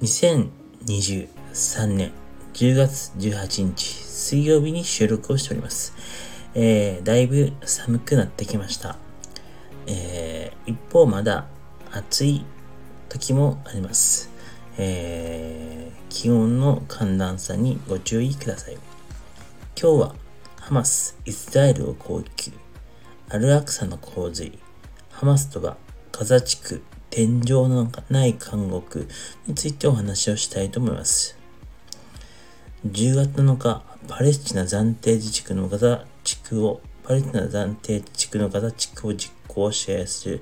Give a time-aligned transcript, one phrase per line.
[0.00, 2.12] 2023年
[2.54, 5.94] 10月18日水曜日に収録をしております。
[6.54, 8.96] えー、だいぶ寒くなってきました。
[9.86, 11.48] えー、一方まだ
[11.92, 12.46] 暑い
[13.10, 14.30] 時もあります。
[14.78, 18.78] えー、気温の寒暖差にご注意ください。
[19.78, 20.14] 今日は
[20.58, 22.54] ハマス、イスラエルを攻撃、
[23.28, 24.58] アルアクサの洪水、
[25.10, 25.76] ハマスとは
[26.10, 29.08] ガザ地区天井のない監獄
[29.46, 31.36] についてお話をしたいと思います。
[32.86, 40.40] 10月7日、パレスチナ暫定自治区のガザ地区を、パレスチナ暫定自治区のガザ地区を実行支配する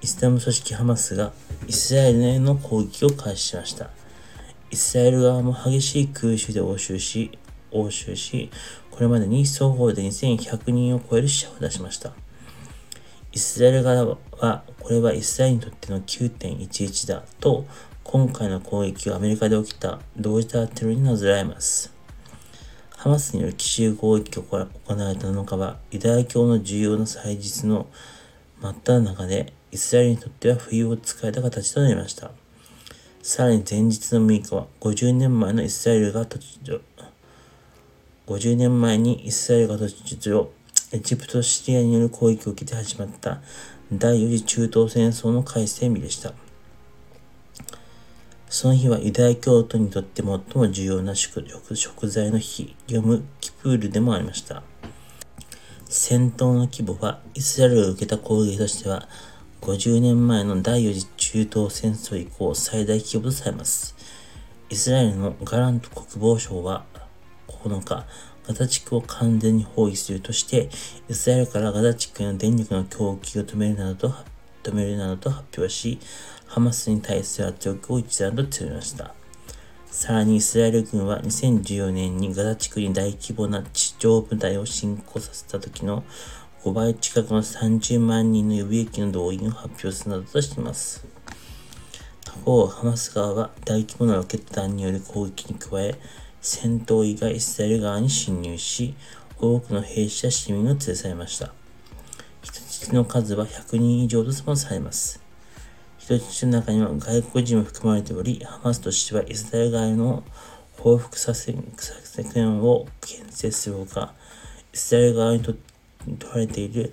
[0.00, 1.32] イスラム組織ハマスが
[1.66, 3.90] イスラエルへの攻撃を開始しました。
[4.70, 7.38] イスラエル側も激しい空襲で応酬し、
[7.72, 8.50] 応酬し、
[8.90, 12.12] これまでに双方で2100人を超える死者を出しました。
[13.34, 17.66] イスラエル側は、これはイスラエルにとっての9.11だと、
[18.04, 21.92] 今回の攻撃はアメリカで起きた同時多発テロになぞらえます。
[22.96, 27.88] ハマスによる奇襲攻撃が行われた7日は、ユダヤ教の重要な祭日の
[28.60, 32.30] 真っ只中で、イスラエルにとっては冬を使えた形となりました。
[33.20, 36.82] さらに前日の6日は、50年前のイスラエルが突如、
[38.28, 40.50] 50年前にイスラエルが突如、
[40.92, 43.40] エジプト、シリアによる攻撃を受けて始まった
[43.92, 46.32] 第4次中東戦争の開戦日でした。
[48.48, 54.62] その日はユダヤ教徒にとって最も重要な食食材の日、ヨム・キプールでもありました。
[55.88, 59.08] 戦闘の規模はイスラエルが受けた攻撃としては
[59.62, 63.96] 50年前の第4次中東戦争以降最大規模とされます。
[64.70, 66.84] イスラエルのガラント国防省は
[67.48, 68.06] 9日、
[68.46, 70.68] ガザ地区を完全に包囲するとして、
[71.08, 74.14] イスラエルからガザ地区への電力の供給を止めるなどと
[74.62, 75.98] 止めるなどと発表し、
[76.46, 79.14] ハマスに対する圧力を一段と強めました。
[79.86, 86.02] さらにイスラエル軍は2014年にガザ地区に大規模な地上部隊を侵攻させた時の
[86.64, 91.06] 5倍近くの30万人の予備役の動員を発表するなどとしています。
[92.24, 95.98] 他方、ハマス側は大規模なロケット弾による攻撃に加え、
[96.46, 98.94] 戦闘員がイスラエル側に侵入し、
[99.38, 101.54] 多くの兵士や市民を連れ去りました。
[102.42, 105.22] 人質の数は100人以上ともされます。
[105.96, 110.22] 人質の中には外国人も含まれており、ハマスとしてはイスラエル側の
[110.72, 111.56] 報復作戦
[112.60, 114.12] を建設するほか、
[114.74, 116.92] イスラエル側にと取られている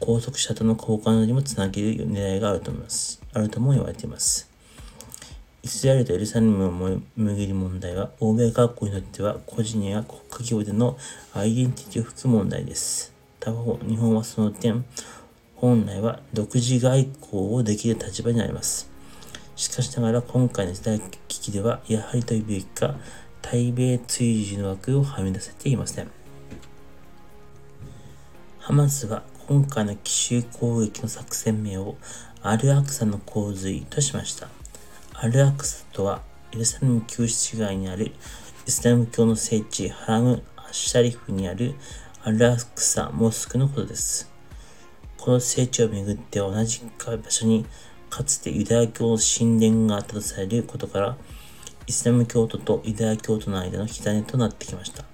[0.00, 3.20] 拘束者との交換にもつなげる狙いがあると思います。
[3.34, 4.55] あるとも言われています。
[5.66, 10.96] イスラエルとエルサレムを巡る問題は、欧米学校にとっては個人や国家規模での
[11.34, 13.12] アイデンティティを含む問題です。
[13.40, 14.84] 他方、日本はその点、
[15.56, 18.88] 本来は独自外交をできる立場にあります。
[19.56, 22.94] しかしながら今回の時代危機では、やはりというべきか、
[23.42, 26.08] 対米追従の枠をはみ出せていません。
[28.60, 31.96] ハマスは今回の奇襲攻撃の作戦名を
[32.40, 34.55] アルアクサの洪水としました。
[35.18, 36.20] アルアクサとは、
[36.52, 38.12] エルサレム旧市街にある
[38.66, 41.74] イスラム教の聖地ハラム・アッシャリフにある
[42.22, 44.30] アルアクサモスクのことです。
[45.16, 47.64] この聖地をめぐって同じ場所に
[48.10, 51.16] かつてユダヤ教の神殿があったとされることから、
[51.86, 55.04] イスラム教徒とユダヤ教徒の間の火種となってきました。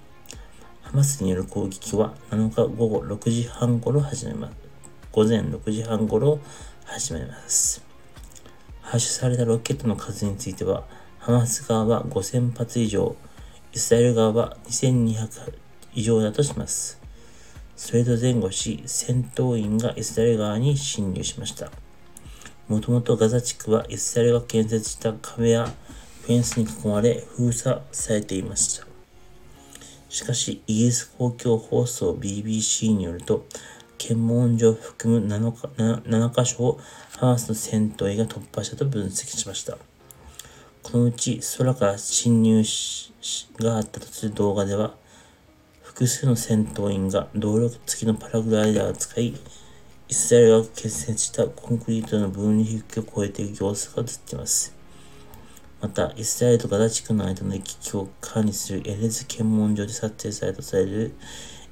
[0.81, 4.53] ハマスによる攻撃は7日午後6時半頃始めます。
[5.13, 6.39] 午前6時半頃
[6.83, 7.92] 始めます。
[8.93, 10.83] 発射されたロケットの数については、
[11.17, 13.15] ハマス側は5000発以上、
[13.73, 15.51] イスラエル側は2200
[15.95, 17.01] 以上だとします。
[17.75, 21.71] それと前後し、戦闘員がイスラエル側に侵入しました。
[22.67, 25.73] もともとガザ地区はイスラエルが建設した壁や
[26.21, 28.85] フェンスに囲まれ封鎖されていました。
[30.09, 33.47] しかし、イギリス公共放送 BBC によると、
[34.07, 36.79] 検問所を含む 7, か 7, 7カ所を
[37.17, 39.77] ハマスの戦闘員が突破したと分析しました。
[40.81, 42.63] このうち空から侵入
[43.59, 44.95] があったとする動画では、
[45.81, 49.33] 複数の戦闘員が動力付きのパラグライダーを使い、
[50.09, 54.75] イスラエルが結成したコンクリートの分離壁を越えている様子が映っています。
[55.79, 61.15] また、イスラエルとガザ地区の間の行き来を管理するエレズ検問所で撮影されたとされる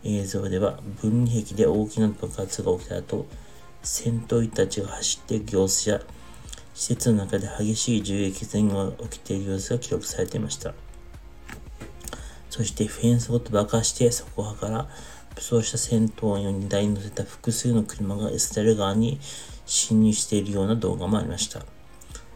[0.04, 3.28] 映像では、分離壁で大きな爆発が起きた後、
[3.84, 6.02] 戦闘員たちが走っている様子や、
[6.74, 10.74] 施設の中で激しい銃撃戦が起きている様子が記録されていました。
[12.50, 14.90] そしてフェンスごと爆破して、そこから
[15.36, 19.20] 武装した戦闘員を荷台に乗せた複数の車がイスラエル側に
[19.66, 21.62] 侵入しているような動画もありました。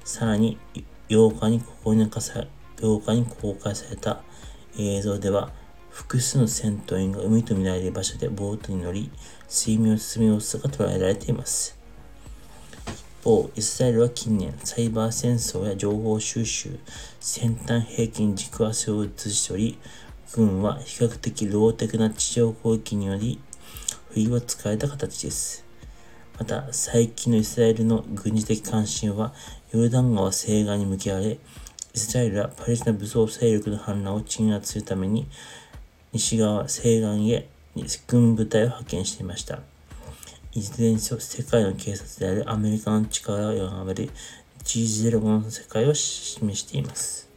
[0.03, 0.57] さらに、
[1.09, 1.95] 8日に公
[3.55, 4.23] 開された
[4.77, 5.51] 映像では、
[5.95, 9.09] 複数の戦闘員が海と見られる場所でボートに乗り、
[9.47, 11.79] 水面を進む様子が捉えられています。
[13.21, 16.77] 一方、イスラエルは近年、サイバー戦争や情報収集、
[17.21, 19.79] 先端兵器に軸足を移しており、
[20.33, 23.39] 軍は比較的ローテクな地上攻撃により、
[24.09, 25.63] 不意をつかれた形です。
[26.37, 29.33] また、最近のイスラエルの軍事的関心は、
[29.71, 31.39] ヨルダン川西岸に向けられ、
[31.93, 35.29] イスラエルはパレスチナ武装勢力の反乱を鎮圧するために、
[36.15, 37.49] 西側西岸へ
[38.07, 39.59] 軍部隊を派遣していました。
[40.53, 44.09] いずれにせよ世界の警察であるアメリカの力を弱める
[44.63, 47.29] G05 の世界を示しています。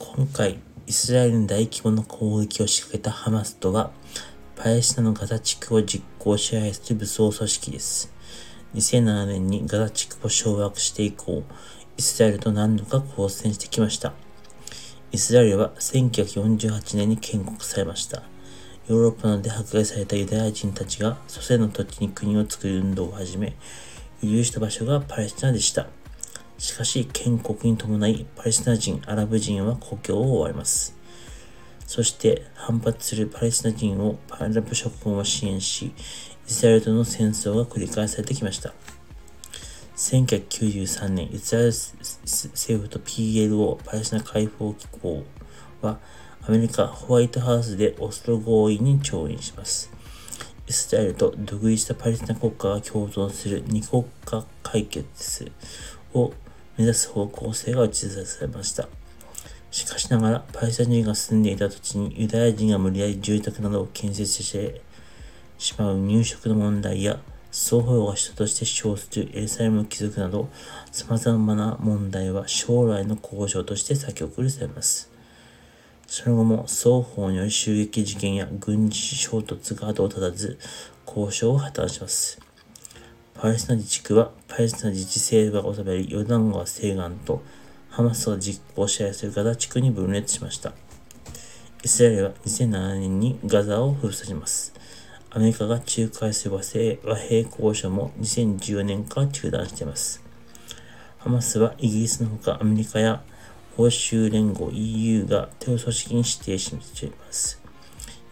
[0.00, 0.58] 今回、
[0.88, 3.92] イスラエルに大規模な攻撃を仕掛けたハマスとは、
[4.56, 8.12] パレスチナのガザ地区を実行支配する武装組織です。
[8.74, 11.44] 2007年にガザ地区を掌握して以降、
[11.96, 14.12] イスラエルと何度か交戦してきました。
[15.12, 18.22] イスラエルは1948年に建国されました。
[18.86, 23.56] ヨーロッパなどで迫害されたユダヤ人たちが祖先の土地に国を作る運動を始め、
[24.22, 25.88] 移住した場所がパレスチナでした。
[26.58, 30.94] しかし、建国に伴い、パレスチナ人、アラブ人は故郷を追われます。
[31.88, 35.92] そして、反発するパレスチナ人をパラブ諸国を支援し、
[36.46, 38.74] イスラエルとの戦争が繰り返されてきました。
[40.00, 45.24] 1993年、イスラエル政府と PLO、パレスチナ解放機構
[45.82, 45.98] は、
[46.40, 49.92] アメリカ、ホワイトハウスでオスロ合意に調印します。
[50.66, 55.52] イスラエルと独立したパレスチナ国家が共存する二国家解決
[56.14, 56.32] を
[56.78, 58.88] 目指す方向性が打ち出されました。
[59.70, 64.80] しかしながら、パレスチナ人が住んでいた土地にユダヤ人が無理やり住宅などを建設して
[65.58, 67.20] しまう入植の問題や、
[67.52, 70.48] 双方が人として主張するエルサレム貴族など、
[70.92, 75.10] 様々な問題は将来の交渉として先送りされます。
[76.06, 80.58] その後も双方による襲撃事件や軍事衝突が後を絶たず、
[81.06, 82.40] 交渉を破綻します。
[83.34, 87.42] パレスチナ自治区はパレスチナ自治政府が治めるヨルダン川西岸と
[87.88, 90.72] ハマスを実行支配するガザ地区に分裂しました。
[91.82, 94.74] イスラエルは2007年にガザを封鎖します。
[95.32, 100.20] アメリカが仲介する和平交渉も2014年から中断しています。
[101.18, 103.22] ハマスはイギリスのほかアメリカや
[103.76, 107.62] 欧州連合 EU がテロ組織に指定しています。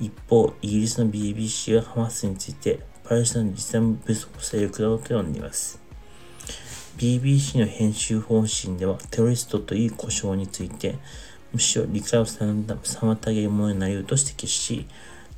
[0.01, 5.81] 一方、イギリスの BBC はハマスについてパレスチナの実際武装勢力だと呼んでいます。
[6.97, 10.99] BBC の編集方針ではテロリストという故障について
[11.53, 14.89] むしろ理解を妨げるものになり得ると指摘し、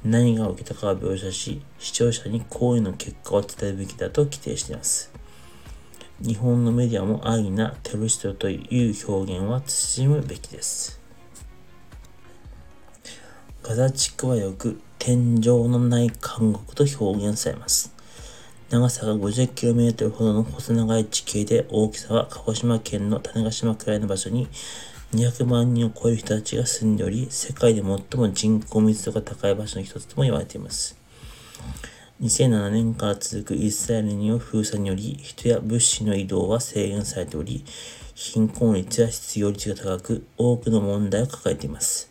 [0.05, 5.13] 何が起きたかを描写し、視聴者に行為の結果を伝えるべきだと規定しています。
[6.23, 11.01] 日本のメディアも安易なテロリストという表現は慎むべきです。
[13.63, 17.95] ガザ地区はよく天井のない監獄と表現されます。
[18.71, 24.49] 長さが 50km ほどの細長い地形で大きさは鹿児島県の種子島くらいの場所に
[25.13, 30.97] 200万人を超える人たちが住んでおり、世界で最も人口密度が高い場所の一つとも言われています。
[32.23, 37.65] 2007年から続くイスラエルによる封鎖により、人や物資の移動は制限されており、
[38.15, 42.09] 貧困率や失業率が高く、多くの問題を抱えています。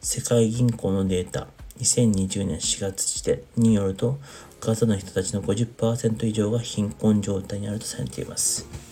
[0.00, 1.46] 世界銀行のデータ、
[1.78, 4.18] 2020年4月時点によると、
[4.60, 8.91] ガザの人たちの50%以上が貧困状態にあるとされています。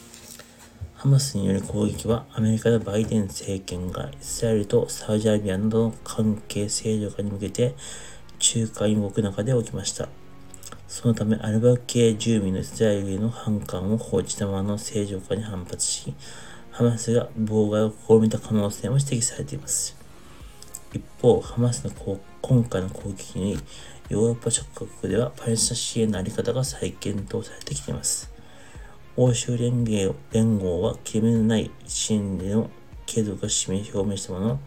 [1.00, 7.75] ハマスによる攻撃はアメリカやバイデン政権がイスラエルとサウジアラビアなどの関係正常化に向けて
[8.54, 10.11] 仲介に動く中で起きました。
[10.88, 16.12] そのためアルバ系住民のイスラエルへの反感を放置たままの正常化に反発し、
[16.71, 19.97] ハマスが妨害を試みた可能性も指摘されています。
[20.92, 23.59] 一方、ハマスの今回の攻撃に
[24.11, 28.30] ヨーロッパ諸国ではパレスチナ支援の在り方が再検討されてきています。
[29.17, 32.71] 欧州連合連合は決めのない支援での
[33.07, 34.61] 継続を示表明したものの、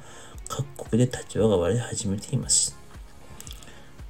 [0.50, 2.78] 各国で立場が割れ始めています。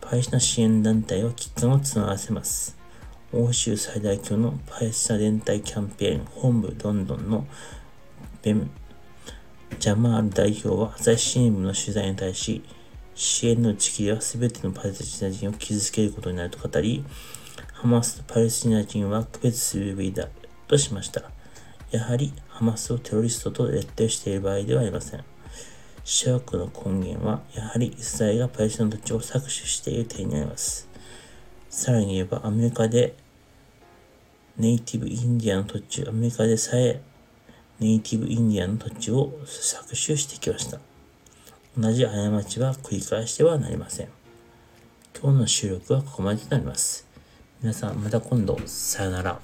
[0.01, 2.75] パレスチナ支援団体は危機感を募らせます。
[3.31, 7.47] 欧州最大級のパレスチナ連帯キャンペーン本部ロンドンの
[8.41, 8.69] ベン・
[9.79, 12.63] ジャマール代表は朝日新聞の取材に対し、
[13.15, 17.05] 支援の打ち切りは全てのパレスチナ人を傷つけることになると語り、
[17.83, 20.29] ハマスとパレスチナ人は区別するべきだ
[20.69, 21.29] としました。
[21.91, 25.23] やはりハマスをテロリストと列定している場合ではありません。
[26.05, 30.87] シャークの根源は、やはりイスラエルがパレスチナ土地を搾取している点になります。
[31.69, 33.17] さらに言えば、アメリカで
[34.55, 37.01] ネイティブインディアの土地、アメリカでさえ
[37.81, 40.79] ネイティブインディアの土地を搾取してきました。
[41.77, 44.07] 同じ過ちは繰り返してはなりません。
[45.21, 47.11] 今日の収録はここまでとなります。
[47.63, 49.39] 皆さんまた今度さよなら。